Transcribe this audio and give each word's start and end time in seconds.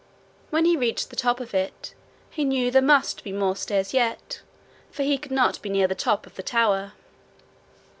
When 0.49 0.65
he 0.65 0.75
reached 0.75 1.11
the 1.11 1.15
top 1.15 1.39
of 1.39 1.53
it, 1.53 1.93
he 2.31 2.43
knew 2.43 2.71
there 2.71 2.81
must 2.81 3.23
be 3.23 3.31
more 3.31 3.55
stairs 3.55 3.93
yet, 3.93 4.41
for 4.89 5.03
he 5.03 5.19
could 5.19 5.31
not 5.31 5.61
be 5.61 5.69
near 5.69 5.85
the 5.87 5.93
top 5.93 6.25
of 6.25 6.33
the 6.33 6.41
tower. 6.41 6.93